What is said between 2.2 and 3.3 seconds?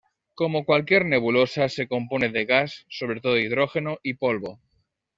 de gas, sobre